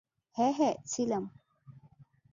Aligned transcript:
হ্যাঁ, 0.37 0.53
হ্যাঁ, 0.53 0.75
ছিলাম। 0.85 1.23